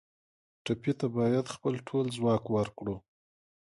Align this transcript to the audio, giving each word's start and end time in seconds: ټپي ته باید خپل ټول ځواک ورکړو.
ټپي 0.63 0.91
ته 0.99 1.07
باید 1.17 1.53
خپل 1.55 1.73
ټول 1.87 2.05
ځواک 2.17 2.43
ورکړو. 2.55 2.95